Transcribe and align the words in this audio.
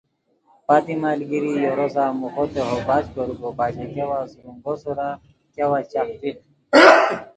پھتی 0.65 0.95
ملگیری 1.03 1.51
یورو 1.63 1.87
سار 1.95 2.09
موخو 2.19 2.43
تہو 2.53 2.77
بچ 2.87 3.05
کوریکو 3.13 3.49
بچین 3.57 3.87
کیا 3.93 4.05
وت 4.09 4.27
سرونگو 4.31 4.73
سورا 4.81 5.09
کیا 5.53 5.65
وت 5.71 5.83
چن 5.91 6.07
ٹیق 6.19 6.37